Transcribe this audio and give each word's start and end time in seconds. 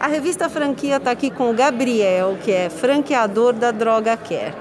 A 0.00 0.06
revista 0.06 0.48
Franquia 0.48 0.98
está 0.98 1.10
aqui 1.10 1.28
com 1.28 1.50
o 1.50 1.52
Gabriel, 1.52 2.38
que 2.44 2.52
é 2.52 2.70
franqueador 2.70 3.52
da 3.52 3.72
Droga 3.72 4.16
Care. 4.16 4.54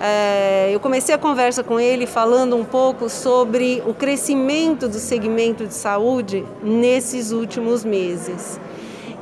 É, 0.00 0.70
eu 0.72 0.80
comecei 0.80 1.14
a 1.14 1.18
conversa 1.18 1.62
com 1.62 1.78
ele 1.78 2.04
falando 2.04 2.56
um 2.56 2.64
pouco 2.64 3.08
sobre 3.08 3.80
o 3.86 3.94
crescimento 3.94 4.88
do 4.88 4.98
segmento 4.98 5.64
de 5.64 5.72
saúde 5.72 6.44
nesses 6.64 7.30
últimos 7.30 7.84
meses. 7.84 8.58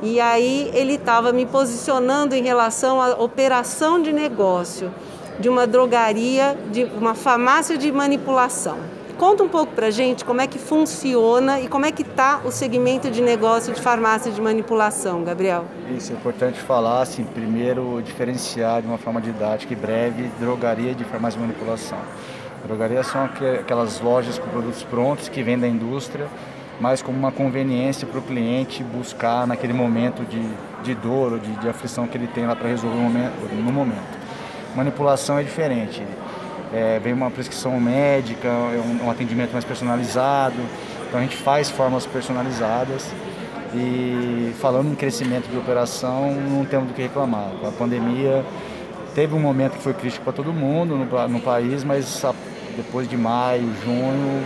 E 0.01 0.19
aí 0.19 0.71
ele 0.73 0.95
estava 0.95 1.31
me 1.31 1.45
posicionando 1.45 2.33
em 2.33 2.41
relação 2.41 2.99
à 2.99 3.09
operação 3.13 4.01
de 4.01 4.11
negócio 4.11 4.91
de 5.39 5.47
uma 5.47 5.67
drogaria, 5.67 6.57
de 6.71 6.85
uma 6.85 7.13
farmácia 7.13 7.77
de 7.77 7.91
manipulação. 7.91 8.79
Conta 9.17 9.43
um 9.43 9.47
pouco 9.47 9.71
para 9.73 9.89
gente 9.91 10.25
como 10.25 10.41
é 10.41 10.47
que 10.47 10.59
funciona 10.59 11.61
e 11.61 11.69
como 11.69 11.85
é 11.85 11.91
que 11.91 12.01
está 12.01 12.41
o 12.43 12.51
segmento 12.51 13.09
de 13.09 13.21
negócio 13.21 13.73
de 13.73 13.79
farmácia 13.79 14.29
de 14.29 14.41
manipulação, 14.41 15.23
Gabriel. 15.23 15.63
Isso 15.95 16.11
é 16.11 16.15
importante 16.15 16.59
falar, 16.59 17.01
assim, 17.01 17.23
primeiro 17.23 18.01
diferenciar 18.03 18.81
de 18.81 18.87
uma 18.87 18.97
forma 18.97 19.21
didática 19.21 19.71
e 19.71 19.75
breve 19.75 20.29
drogaria 20.37 20.93
de 20.93 21.05
farmácia 21.05 21.39
de 21.39 21.47
manipulação. 21.47 21.97
Drogarias 22.65 23.07
são 23.07 23.23
aquelas 23.23 24.01
lojas 24.01 24.37
com 24.37 24.49
produtos 24.49 24.83
prontos 24.83 25.29
que 25.29 25.41
vêm 25.41 25.57
da 25.57 25.67
indústria, 25.67 26.27
mas 26.81 27.01
como 27.01 27.17
uma 27.17 27.31
conveniência 27.31 28.05
para 28.05 28.19
o 28.19 28.21
cliente 28.21 28.83
buscar 28.83 29.47
naquele 29.47 29.71
momento 29.71 30.25
de, 30.25 30.45
de 30.83 30.93
dor 30.93 31.33
ou 31.33 31.39
de, 31.39 31.51
de 31.53 31.69
aflição 31.69 32.05
que 32.05 32.17
ele 32.17 32.27
tem 32.27 32.45
lá 32.45 32.55
para 32.55 32.67
resolver 32.67 32.99
no 32.99 33.71
momento. 33.71 34.25
Manipulação 34.75 35.39
é 35.39 35.43
diferente 35.43 36.03
é, 36.73 36.99
vem 36.99 37.13
uma 37.13 37.31
prescrição 37.31 37.79
médica, 37.79 38.47
é 38.47 38.81
um, 38.85 39.05
um, 39.05 39.11
atendimento 39.11 39.51
mais 39.51 39.65
personalizado. 39.65 40.55
Então 41.07 41.19
a 41.19 41.23
gente 41.23 41.37
faz 41.37 41.69
formas 41.69 42.05
personalizadas 42.05 43.09
e 43.73 44.53
falando 44.59 44.91
em 44.91 44.95
crescimento 44.95 45.49
de 45.49 45.57
operação, 45.57 46.33
não 46.33 46.65
temos 46.65 46.87
do 46.87 46.93
que 46.93 47.01
reclamar. 47.01 47.49
A 47.63 47.71
pandemia 47.71 48.43
teve 49.13 49.33
um 49.35 49.39
momento 49.39 49.73
que 49.73 49.83
foi 49.83 49.93
crítico 49.93 50.23
para 50.23 50.33
todo 50.33 50.51
mundo 50.53 50.95
no, 50.95 51.27
no 51.27 51.39
país, 51.39 51.83
mas 51.83 52.23
depois 52.75 53.07
de 53.07 53.17
maio, 53.17 53.71
junho, 53.83 54.43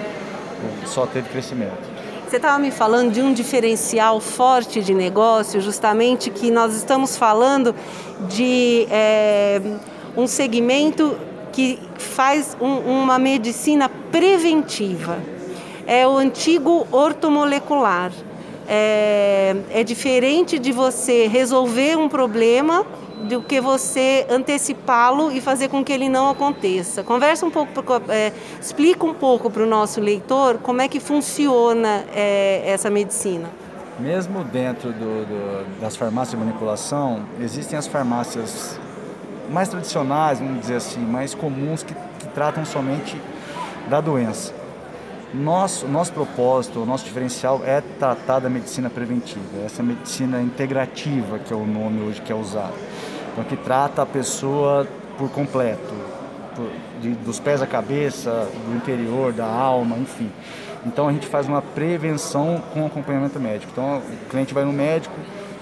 só 0.86 1.06
teve 1.06 1.30
crescimento. 1.30 2.00
Você 2.28 2.36
estava 2.36 2.60
me 2.60 2.70
falando 2.70 3.12
de 3.12 3.22
um 3.22 3.34
diferencial 3.34 4.20
forte 4.20 4.84
de 4.84 4.94
negócio, 4.94 5.60
justamente 5.60 6.30
que 6.30 6.52
nós 6.52 6.76
estamos 6.76 7.18
falando 7.18 7.74
de 8.28 8.88
é, 8.92 9.60
um 10.16 10.28
segmento 10.28 11.18
que 11.52 11.80
faz 11.98 12.56
um, 12.60 12.78
uma 12.78 13.20
medicina 13.20 13.90
preventiva. 14.12 15.18
É 15.86 16.08
o 16.08 16.18
antigo 16.18 16.88
ortomolecular. 16.92 18.12
É, 18.68 19.56
é 19.72 19.84
diferente 19.84 20.60
de 20.60 20.72
você 20.72 21.26
resolver 21.28 21.98
um 21.98 22.08
problema 22.08 22.86
do 23.28 23.42
que 23.42 23.60
você 23.60 24.26
antecipá-lo 24.30 25.32
e 25.32 25.42
fazer 25.42 25.68
com 25.68 25.84
que 25.84 25.92
ele 25.92 26.08
não 26.08 26.30
aconteça. 26.30 27.04
Conversa 27.04 27.46
um 27.46 27.52
pouco, 27.52 27.72
é, 28.10 28.32
explica 28.62 29.06
um 29.06 29.14
pouco 29.14 29.50
para 29.50 29.64
o 29.64 29.66
nosso 29.66 30.00
leitor 30.00 30.60
como 30.60 30.82
é 30.82 30.88
que 30.88 31.00
funciona 31.00 32.06
é, 32.16 32.64
essa 32.66 32.90
medicina. 32.90 33.50
Mesmo 34.00 34.44
dentro 34.46 34.94
do, 34.94 35.26
do, 35.26 35.82
das 35.82 35.96
farmácias 35.98 36.40
de 36.40 36.46
manipulação, 36.46 37.22
existem 37.42 37.78
as 37.78 37.88
farmácias 37.88 38.80
mais 39.50 39.70
tradicionais, 39.70 40.40
vamos 40.40 40.62
dizer 40.62 40.76
assim, 40.76 41.00
mais 41.00 41.34
comuns 41.34 41.84
que, 41.84 41.94
que 41.94 42.28
tratam 42.30 42.66
somente 42.66 43.20
da 43.90 44.00
doença. 44.00 44.54
Nosso, 45.34 45.88
nosso 45.88 46.12
propósito, 46.12 46.86
nosso 46.86 47.06
diferencial 47.06 47.62
é 47.64 47.82
tratar 48.00 48.40
da 48.40 48.50
medicina 48.50 48.90
preventiva, 48.90 49.64
essa 49.64 49.84
medicina 49.84 50.42
integrativa 50.42 51.38
que 51.38 51.54
é 51.54 51.56
o 51.56 51.68
nome 51.68 52.02
hoje 52.02 52.22
que 52.22 52.32
é 52.32 52.36
usado. 52.36 52.74
Então, 53.32 53.44
que 53.44 53.56
trata 53.56 54.02
a 54.02 54.06
pessoa 54.06 54.88
por 55.18 55.30
completo, 55.30 55.94
por, 56.56 56.70
de, 57.00 57.12
dos 57.12 57.40
pés 57.40 57.62
à 57.62 57.68
cabeça, 57.68 58.48
do 58.68 58.76
interior, 58.76 59.32
da 59.32 59.46
alma, 59.46 59.98
enfim. 59.98 60.32
Então 60.86 61.08
a 61.08 61.12
gente 61.12 61.28
faz 61.28 61.48
uma 61.48 61.62
prevenção 61.62 62.62
com 62.74 62.86
acompanhamento 62.86 63.40
médico. 63.40 63.72
Então 63.72 63.98
o 63.98 64.30
cliente 64.30 64.54
vai 64.54 64.64
no 64.64 64.72
médico, 64.72 65.16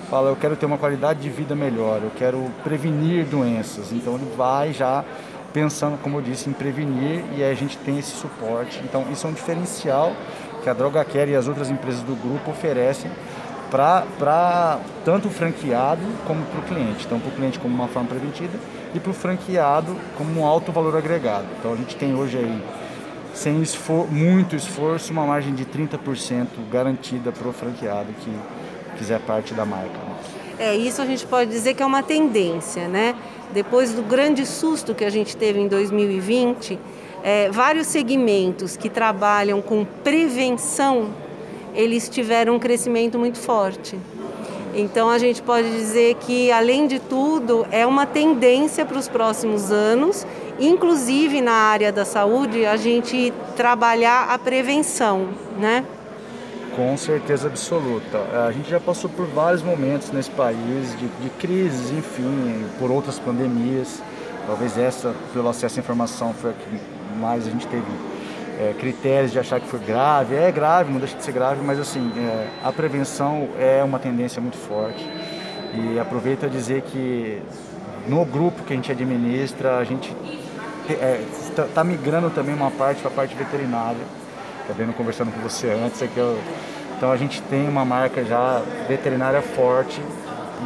fala, 0.09 0.29
eu 0.29 0.35
quero 0.35 0.55
ter 0.55 0.65
uma 0.65 0.77
qualidade 0.77 1.19
de 1.19 1.29
vida 1.29 1.55
melhor, 1.55 2.01
eu 2.01 2.11
quero 2.15 2.51
prevenir 2.63 3.25
doenças. 3.25 3.91
Então 3.91 4.15
ele 4.15 4.31
vai 4.35 4.73
já 4.73 5.03
pensando, 5.53 5.97
como 6.01 6.17
eu 6.17 6.21
disse, 6.21 6.49
em 6.49 6.53
prevenir 6.53 7.23
e 7.35 7.43
a 7.43 7.53
gente 7.53 7.77
tem 7.77 7.97
esse 7.97 8.11
suporte. 8.11 8.81
Então 8.83 9.05
isso 9.11 9.27
é 9.27 9.29
um 9.29 9.33
diferencial 9.33 10.13
que 10.63 10.69
a 10.69 10.73
Droga 10.73 11.03
Care 11.03 11.31
e 11.31 11.35
as 11.35 11.47
outras 11.47 11.69
empresas 11.69 12.01
do 12.01 12.15
grupo 12.15 12.51
oferecem 12.51 13.11
para 13.69 14.79
tanto 15.03 15.27
o 15.27 15.31
franqueado 15.31 16.01
como 16.25 16.43
para 16.45 16.59
o 16.59 16.63
cliente. 16.63 17.05
Então 17.05 17.19
para 17.19 17.29
o 17.29 17.31
cliente 17.33 17.59
como 17.59 17.73
uma 17.73 17.87
forma 17.87 18.07
preventiva 18.09 18.57
e 18.93 18.99
para 18.99 19.11
o 19.11 19.13
franqueado 19.13 19.95
como 20.17 20.39
um 20.39 20.45
alto 20.45 20.71
valor 20.71 20.95
agregado. 20.95 21.45
Então 21.59 21.73
a 21.73 21.75
gente 21.75 21.95
tem 21.95 22.15
hoje 22.15 22.37
aí 22.37 22.63
sem 23.33 23.61
esfor 23.61 24.11
muito 24.11 24.55
esforço, 24.55 25.11
uma 25.11 25.25
margem 25.25 25.53
de 25.53 25.63
30% 25.63 26.47
garantida 26.71 27.31
para 27.31 27.47
o 27.47 27.53
franqueado 27.53 28.07
que 28.21 28.31
quiser 28.97 29.19
parte 29.19 29.53
da 29.53 29.65
marca. 29.65 29.99
É, 30.59 30.75
isso 30.75 31.01
a 31.01 31.05
gente 31.05 31.25
pode 31.25 31.51
dizer 31.51 31.75
que 31.75 31.83
é 31.83 31.85
uma 31.85 32.01
tendência, 32.01 32.87
né? 32.87 33.15
Depois 33.53 33.93
do 33.93 34.01
grande 34.01 34.45
susto 34.45 34.95
que 34.95 35.05
a 35.05 35.09
gente 35.09 35.37
teve 35.37 35.59
em 35.59 35.67
2020, 35.67 36.77
é, 37.23 37.49
vários 37.49 37.87
segmentos 37.87 38.75
que 38.75 38.89
trabalham 38.89 39.61
com 39.61 39.85
prevenção, 40.03 41.09
eles 41.73 42.09
tiveram 42.09 42.55
um 42.55 42.59
crescimento 42.59 43.19
muito 43.19 43.37
forte. 43.37 43.97
Então 44.73 45.09
a 45.09 45.17
gente 45.17 45.41
pode 45.41 45.69
dizer 45.71 46.15
que, 46.15 46.51
além 46.51 46.87
de 46.87 46.99
tudo, 46.99 47.65
é 47.71 47.85
uma 47.85 48.05
tendência 48.05 48.85
para 48.85 48.97
os 48.97 49.07
próximos 49.07 49.71
anos, 49.71 50.25
inclusive 50.59 51.41
na 51.41 51.53
área 51.53 51.91
da 51.91 52.05
saúde, 52.05 52.65
a 52.65 52.77
gente 52.77 53.33
trabalhar 53.55 54.29
a 54.29 54.37
prevenção, 54.37 55.29
né? 55.57 55.83
Com 56.77 56.95
certeza 56.95 57.47
absoluta. 57.47 58.19
A 58.47 58.51
gente 58.51 58.69
já 58.69 58.79
passou 58.79 59.09
por 59.09 59.25
vários 59.25 59.63
momentos 59.63 60.11
nesse 60.11 60.29
país 60.29 60.95
de, 60.99 61.07
de 61.07 61.29
crises, 61.39 61.89
enfim, 61.89 62.63
por 62.77 62.91
outras 62.91 63.17
pandemias. 63.17 63.99
Talvez 64.45 64.77
essa, 64.77 65.11
pelo 65.33 65.49
acesso 65.49 65.79
à 65.79 65.81
informação, 65.81 66.35
foi 66.35 66.51
a 66.51 66.53
que 66.53 67.17
mais 67.19 67.47
a 67.47 67.49
gente 67.49 67.65
teve 67.65 67.83
é, 68.59 68.75
critérios 68.77 69.31
de 69.31 69.39
achar 69.39 69.59
que 69.59 69.67
foi 69.67 69.79
grave. 69.79 70.35
É 70.35 70.51
grave, 70.51 70.91
não 70.91 70.99
deixa 70.99 71.17
de 71.17 71.23
ser 71.23 71.31
grave, 71.31 71.63
mas 71.65 71.79
assim, 71.79 72.11
é, 72.15 72.47
a 72.63 72.71
prevenção 72.71 73.49
é 73.59 73.83
uma 73.83 73.97
tendência 73.97 74.39
muito 74.39 74.57
forte. 74.57 75.03
E 75.73 75.97
aproveito 75.97 76.45
a 76.45 76.47
dizer 76.47 76.83
que 76.83 77.41
no 78.07 78.23
grupo 78.23 78.61
que 78.61 78.73
a 78.73 78.75
gente 78.75 78.91
administra, 78.91 79.79
a 79.79 79.83
gente 79.83 80.15
está 80.87 80.93
é, 81.03 81.23
tá, 81.55 81.67
tá 81.73 81.83
migrando 81.83 82.29
também 82.29 82.53
uma 82.53 82.69
parte 82.69 83.01
para 83.01 83.09
a 83.09 83.13
parte 83.15 83.33
veterinária 83.33 84.26
acabei 84.67 84.85
conversando 84.93 85.31
com 85.31 85.39
você 85.39 85.69
antes, 85.69 86.01
é 86.01 86.07
que 86.07 86.17
eu, 86.17 86.37
então 86.97 87.11
a 87.11 87.17
gente 87.17 87.41
tem 87.43 87.67
uma 87.69 87.85
marca 87.85 88.23
já 88.25 88.61
veterinária 88.87 89.41
forte 89.41 90.01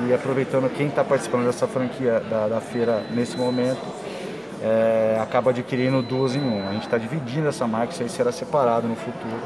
e 0.08 0.14
aproveitando 0.14 0.70
quem 0.70 0.88
está 0.88 1.04
participando 1.04 1.46
dessa 1.46 1.68
franquia 1.68 2.20
da, 2.30 2.48
da 2.48 2.62
feira 2.62 3.04
nesse 3.12 3.38
momento, 3.38 3.82
é, 4.64 5.20
acaba 5.22 5.52
adquirindo 5.52 6.02
duas 6.02 6.36
em 6.36 6.42
um. 6.42 6.68
A 6.68 6.72
gente 6.74 6.86
está 6.86 6.98
dividindo 6.98 7.48
essa 7.48 7.68
marca, 7.68 7.94
isso 7.94 8.02
aí 8.02 8.10
será 8.10 8.32
separado 8.32 8.88
no 8.88 8.96
futuro. 8.96 9.40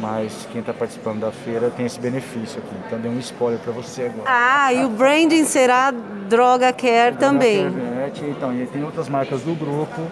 Mas 0.00 0.46
quem 0.52 0.60
está 0.60 0.72
participando 0.72 1.20
da 1.20 1.32
feira 1.32 1.70
tem 1.70 1.84
esse 1.86 1.98
benefício 1.98 2.58
aqui. 2.58 2.74
Então 2.86 3.00
dei 3.00 3.10
um 3.10 3.18
spoiler 3.18 3.58
para 3.58 3.72
você 3.72 4.02
agora. 4.02 4.24
Ah, 4.26 4.72
e 4.72 4.84
o 4.84 4.88
branding 4.88 5.44
será 5.44 5.90
Droga 5.90 6.72
Care 6.72 7.16
Droga 7.16 7.16
também. 7.16 7.64
Care, 7.64 8.30
então, 8.30 8.54
e 8.54 8.66
tem 8.66 8.84
outras 8.84 9.08
marcas 9.08 9.42
do 9.42 9.54
grupo 9.54 10.02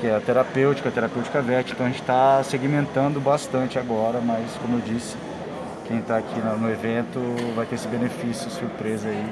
que 0.00 0.06
é 0.06 0.14
a 0.14 0.20
terapêutica, 0.20 0.88
a 0.88 0.92
terapêutica 0.92 1.40
VET. 1.40 1.72
Então 1.72 1.86
a 1.86 1.88
gente 1.88 2.00
está 2.00 2.42
segmentando 2.42 3.20
bastante 3.20 3.78
agora, 3.78 4.20
mas 4.20 4.50
como 4.60 4.78
eu 4.78 4.80
disse, 4.80 5.16
quem 5.86 5.98
está 5.98 6.18
aqui 6.18 6.38
no 6.40 6.70
evento 6.70 7.20
vai 7.54 7.66
ter 7.66 7.76
esse 7.76 7.88
benefício 7.88 8.50
surpresa 8.50 9.08
aí. 9.08 9.26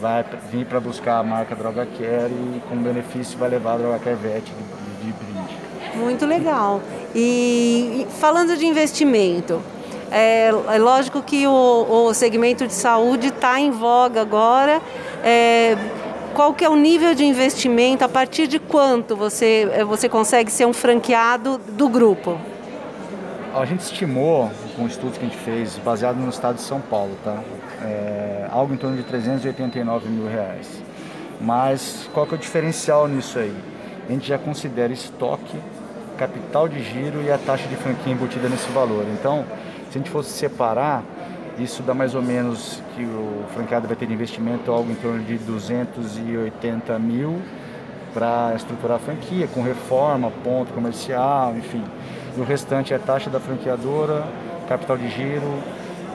Vai 0.00 0.24
vir 0.50 0.66
para 0.66 0.78
buscar 0.78 1.18
a 1.18 1.22
marca 1.22 1.54
Droga 1.54 1.86
Care 1.86 2.32
e 2.32 2.62
com 2.68 2.76
benefício 2.76 3.38
vai 3.38 3.48
levar 3.48 3.74
a 3.74 3.76
Droga 3.78 3.98
Care 3.98 4.16
VET 4.16 4.44
de, 4.44 5.06
de 5.06 5.12
brinde. 5.12 5.56
Muito 5.96 6.26
legal. 6.26 6.82
E, 7.14 8.06
falando 8.20 8.56
de 8.56 8.66
investimento, 8.66 9.62
é, 10.10 10.48
é 10.48 10.78
lógico 10.78 11.22
que 11.22 11.46
o, 11.46 11.86
o, 12.08 12.14
segmento 12.14 12.66
de 12.66 12.72
saúde 12.72 13.28
está 13.28 13.58
em 13.58 13.70
voga 13.70 14.20
agora. 14.20 14.80
É, 15.24 15.76
qual 16.36 16.52
que 16.52 16.62
é 16.62 16.68
o 16.68 16.76
nível 16.76 17.14
de 17.14 17.24
investimento, 17.24 18.04
a 18.04 18.08
partir 18.10 18.46
de 18.46 18.58
quanto 18.58 19.16
você, 19.16 19.70
eh, 19.72 19.84
você 19.84 20.06
consegue 20.06 20.52
ser 20.52 20.66
um 20.66 20.72
franqueado 20.74 21.56
do 21.56 21.88
grupo? 21.88 22.38
A 23.54 23.64
gente 23.64 23.80
estimou, 23.80 24.50
com 24.76 24.86
estudos 24.86 25.16
que 25.16 25.24
a 25.24 25.28
gente 25.30 25.38
fez, 25.38 25.78
baseado 25.78 26.16
no 26.16 26.28
estado 26.28 26.56
de 26.56 26.60
São 26.60 26.78
Paulo, 26.78 27.16
tá? 27.24 27.42
É, 27.82 28.46
algo 28.50 28.74
em 28.74 28.76
torno 28.76 28.98
de 28.98 29.02
389 29.04 30.10
mil 30.10 30.28
reais. 30.28 30.68
Mas 31.40 32.06
qual 32.12 32.26
que 32.26 32.34
é 32.34 32.36
o 32.36 32.38
diferencial 32.38 33.08
nisso 33.08 33.38
aí? 33.38 33.56
A 34.06 34.12
gente 34.12 34.28
já 34.28 34.36
considera 34.36 34.92
estoque, 34.92 35.58
capital 36.18 36.68
de 36.68 36.82
giro 36.82 37.22
e 37.22 37.32
a 37.32 37.38
taxa 37.38 37.66
de 37.66 37.76
franquia 37.76 38.12
embutida 38.12 38.46
nesse 38.46 38.68
valor. 38.72 39.06
Então, 39.18 39.42
se 39.90 39.96
a 39.96 39.98
gente 39.98 40.10
fosse 40.10 40.32
separar, 40.32 41.02
Isso 41.58 41.82
dá 41.82 41.94
mais 41.94 42.14
ou 42.14 42.20
menos 42.20 42.82
que 42.94 43.02
o 43.02 43.44
franqueado 43.54 43.86
vai 43.86 43.96
ter 43.96 44.06
de 44.06 44.12
investimento 44.12 44.70
algo 44.70 44.90
em 44.92 44.94
torno 44.94 45.22
de 45.24 45.38
280 45.38 46.98
mil 46.98 47.40
para 48.12 48.52
estruturar 48.54 48.96
a 48.96 49.00
franquia, 49.00 49.46
com 49.46 49.62
reforma, 49.62 50.30
ponto 50.44 50.72
comercial, 50.72 51.56
enfim. 51.56 51.82
E 52.36 52.40
o 52.40 52.44
restante 52.44 52.92
é 52.92 52.98
taxa 52.98 53.30
da 53.30 53.40
franqueadora, 53.40 54.24
capital 54.68 54.98
de 54.98 55.08
giro 55.08 55.58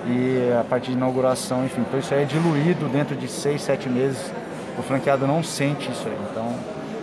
e 0.07 0.51
a 0.59 0.63
parte 0.63 0.91
de 0.91 0.97
inauguração, 0.97 1.65
enfim. 1.65 1.81
Então 1.81 1.99
isso 1.99 2.13
aí 2.13 2.21
é 2.21 2.25
diluído 2.25 2.87
dentro 2.87 3.15
de 3.15 3.27
seis, 3.27 3.63
sete 3.63 3.89
meses. 3.89 4.31
O 4.77 4.83
franqueado 4.83 5.25
não 5.25 5.41
sente 5.41 5.91
isso 5.91 6.07
aí. 6.07 6.17
Então 6.31 6.55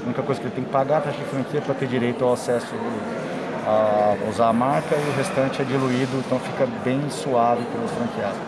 a 0.03 0.05
única 0.07 0.23
coisa 0.23 0.41
que 0.41 0.47
ele 0.47 0.55
tem 0.55 0.65
que 0.65 0.71
pagar 0.71 0.97
é 0.97 0.99
a 0.99 1.01
taxa 1.03 1.19
de 1.19 1.25
franquia 1.25 1.61
para 1.61 1.75
ter 1.75 1.89
direito 1.89 2.25
ao 2.25 2.35
acesso 2.35 2.69
a 3.69 4.17
usar 4.31 4.49
a 4.49 4.53
marca 4.53 4.97
e 4.97 5.11
o 5.11 5.13
restante 5.13 5.61
é 5.61 5.65
diluído, 5.65 6.17
então 6.25 6.39
fica 6.41 6.67
bem 6.83 7.03
suave 7.11 7.63
para 7.65 7.85
os 7.85 7.91
franqueados. 7.91 8.39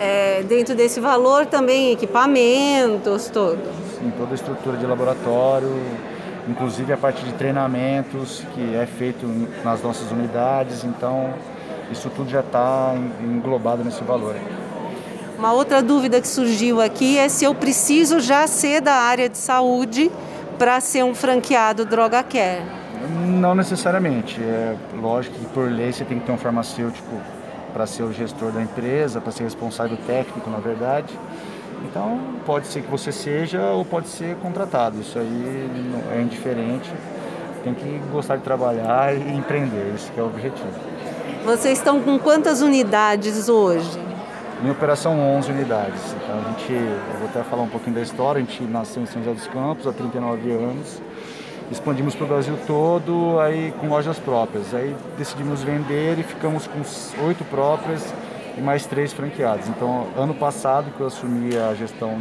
É, 0.00 0.42
dentro 0.42 0.74
desse 0.74 1.00
valor 1.00 1.46
também 1.46 1.92
equipamentos, 1.92 3.28
todo? 3.28 3.58
Sim, 3.98 4.10
toda 4.16 4.32
a 4.32 4.34
estrutura 4.34 4.76
de 4.76 4.86
laboratório, 4.86 5.70
inclusive 6.48 6.92
a 6.92 6.96
parte 6.96 7.22
de 7.24 7.32
treinamentos 7.34 8.42
que 8.54 8.74
é 8.74 8.86
feito 8.86 9.26
nas 9.62 9.82
nossas 9.82 10.10
unidades, 10.10 10.82
então 10.82 11.34
isso 11.92 12.10
tudo 12.10 12.30
já 12.30 12.40
está 12.40 12.94
englobado 13.22 13.84
nesse 13.84 14.02
valor. 14.02 14.34
Uma 15.38 15.52
outra 15.52 15.82
dúvida 15.82 16.20
que 16.20 16.28
surgiu 16.28 16.80
aqui 16.80 17.18
é 17.18 17.28
se 17.28 17.44
eu 17.44 17.54
preciso 17.54 18.18
já 18.18 18.46
ser 18.46 18.80
da 18.80 18.94
área 18.94 19.28
de 19.28 19.36
saúde 19.36 20.10
para 20.58 20.80
ser 20.80 21.04
um 21.04 21.14
franqueado 21.14 21.84
Droga 21.84 22.22
Care. 22.22 22.83
Não 23.08 23.54
necessariamente. 23.54 24.40
É 24.40 24.76
lógico 25.00 25.38
que 25.38 25.46
por 25.46 25.70
lei 25.70 25.92
você 25.92 26.04
tem 26.04 26.18
que 26.18 26.26
ter 26.26 26.32
um 26.32 26.38
farmacêutico 26.38 27.20
para 27.72 27.86
ser 27.86 28.04
o 28.04 28.12
gestor 28.12 28.52
da 28.52 28.62
empresa, 28.62 29.20
para 29.20 29.32
ser 29.32 29.44
responsável 29.44 29.96
técnico, 30.06 30.48
na 30.48 30.58
verdade. 30.58 31.12
Então, 31.84 32.18
pode 32.46 32.66
ser 32.68 32.82
que 32.82 32.90
você 32.90 33.12
seja 33.12 33.60
ou 33.70 33.84
pode 33.84 34.08
ser 34.08 34.36
contratado. 34.36 35.00
Isso 35.00 35.18
aí 35.18 35.70
é 36.16 36.22
indiferente. 36.22 36.90
Tem 37.62 37.74
que 37.74 38.00
gostar 38.12 38.36
de 38.36 38.42
trabalhar 38.42 39.14
e 39.14 39.36
empreender. 39.36 39.92
Esse 39.94 40.10
é 40.16 40.22
o 40.22 40.26
objetivo. 40.26 40.68
Vocês 41.44 41.78
estão 41.78 42.00
com 42.00 42.18
quantas 42.18 42.62
unidades 42.62 43.48
hoje? 43.48 43.98
Em 44.64 44.70
operação 44.70 45.18
11 45.36 45.50
unidades. 45.50 46.00
Então, 46.22 46.38
a 46.38 46.50
gente, 46.50 46.72
eu 46.72 47.18
vou 47.18 47.28
até 47.28 47.42
falar 47.42 47.62
um 47.62 47.68
pouquinho 47.68 47.96
da 47.96 48.02
história. 48.02 48.40
A 48.40 48.44
gente 48.44 48.62
nasceu 48.64 49.02
em 49.02 49.06
São 49.06 49.22
José 49.22 49.34
dos 49.34 49.46
Campos 49.48 49.86
há 49.86 49.92
39 49.92 50.52
anos 50.52 51.02
expandimos 51.70 52.14
para 52.14 52.24
o 52.24 52.28
Brasil 52.28 52.58
todo, 52.66 53.38
aí 53.40 53.72
com 53.80 53.88
lojas 53.88 54.18
próprias. 54.18 54.74
Aí 54.74 54.94
decidimos 55.16 55.62
vender 55.62 56.18
e 56.18 56.22
ficamos 56.22 56.66
com 56.66 56.80
oito 57.26 57.44
próprias 57.44 58.12
e 58.56 58.60
mais 58.60 58.86
três 58.86 59.12
franqueados. 59.12 59.68
Então, 59.68 60.06
ano 60.16 60.34
passado, 60.34 60.90
que 60.96 61.00
eu 61.00 61.06
assumi 61.06 61.56
a 61.56 61.74
gestão 61.74 62.20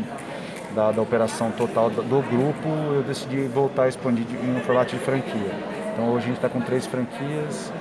da, 0.74 0.92
da 0.92 1.01
operação 1.01 1.51
total 1.51 1.90
do, 1.90 2.01
do, 2.01 2.22
grupo, 2.22 2.68
eu 2.94 3.04
decidi 3.04 3.48
voltar 3.48 3.84
a 3.84 3.90
expandir 3.90 4.25
em 4.44 4.57
um 4.57 4.62
formato 4.62 4.95
de 4.95 5.01
franquia. 5.04 5.51
Então, 5.94 6.10
hoje 6.10 6.25
a 6.25 6.28
gente 6.28 6.38
está 6.38 6.50
com 6.50 6.62
três 6.62 6.86
franquias 6.86 7.72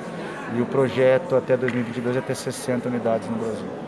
e 0.57 0.61
o 0.61 0.67
projeto 0.67 1.35
até 1.35 1.57
2022 1.57 2.17
é 2.17 2.21
ter 2.21 2.35
60 2.35 2.89
unidades 2.89 3.29
no 3.29 3.37
Brasil. 3.37 3.83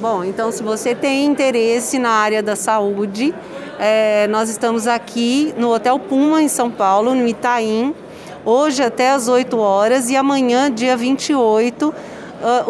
Bom, 0.00 0.24
então 0.24 0.50
se 0.50 0.62
você 0.62 0.94
tem 0.94 1.26
interesse 1.26 1.98
na 1.98 2.08
área 2.08 2.42
da 2.42 2.56
saúde, 2.56 3.34
é, 3.80 4.28
nós 4.28 4.50
estamos 4.50 4.86
aqui 4.86 5.54
no 5.56 5.72
Hotel 5.72 5.98
Puma, 5.98 6.42
em 6.42 6.48
São 6.48 6.70
Paulo, 6.70 7.14
no 7.14 7.26
Itaim, 7.26 7.94
hoje 8.44 8.82
até 8.82 9.10
às 9.10 9.26
8 9.26 9.58
horas 9.58 10.10
e 10.10 10.16
amanhã, 10.16 10.70
dia 10.70 10.94
28, 10.98 11.88
uh, 11.88 11.94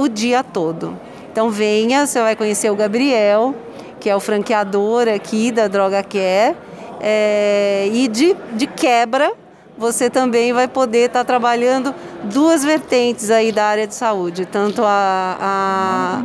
o 0.01 0.09
dia 0.09 0.45
todo. 0.45 0.97
Então 1.33 1.51
venha, 1.51 2.07
você 2.07 2.21
vai 2.21 2.37
conhecer 2.37 2.71
o 2.71 2.77
Gabriel, 2.77 3.53
que 3.99 4.09
é 4.09 4.15
o 4.15 4.21
franqueador 4.21 5.09
aqui 5.09 5.51
da 5.51 5.67
Droga 5.67 6.03
Care, 6.05 6.57
é, 7.01 7.91
e 7.93 8.07
de, 8.07 8.37
de 8.53 8.69
quebra 8.69 9.33
você 9.81 10.11
também 10.11 10.53
vai 10.53 10.69
poder 10.69 11.07
estar 11.07 11.21
tá 11.21 11.25
trabalhando 11.25 11.95
duas 12.25 12.63
vertentes 12.63 13.31
aí 13.31 13.51
da 13.51 13.65
área 13.65 13.87
de 13.87 13.95
saúde, 13.95 14.45
tanto 14.45 14.83
a, 14.85 15.39
a 15.41 16.19